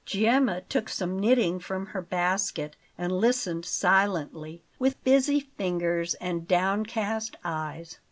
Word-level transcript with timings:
Gemma 0.03 0.61
took 0.61 0.89
some 0.89 1.19
knitting 1.19 1.59
from 1.59 1.85
her 1.85 2.01
basket 2.01 2.75
and 2.97 3.11
listened 3.11 3.65
silently, 3.65 4.63
with 4.79 5.03
busy 5.03 5.39
fingers 5.55 6.15
and 6.15 6.47
downcast 6.47 7.35
eyes. 7.43 7.99